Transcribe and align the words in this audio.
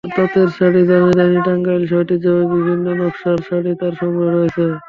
তাঁতের 0.03 0.49
শাড়ি, 0.57 0.81
জামদানি, 0.89 1.39
টাঙ্গাইলসহ 1.45 1.99
ঐতিহ্যবাহী 2.01 2.45
বিভিন্ন 2.53 2.85
নকশার 2.99 3.39
শাড়ি 3.47 3.71
তাঁর 3.79 3.93
সংগ্রহে 3.99 4.31
রয়েছে। 4.35 4.63